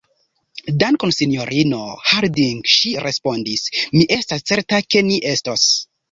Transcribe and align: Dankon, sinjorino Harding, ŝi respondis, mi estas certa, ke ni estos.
Dankon, 0.83 1.11
sinjorino 1.17 1.81
Harding, 2.11 2.63
ŝi 2.75 2.93
respondis, 3.07 3.67
mi 3.97 4.01
estas 4.17 4.47
certa, 4.53 4.81
ke 4.95 5.05
ni 5.11 5.21
estos. 5.33 5.67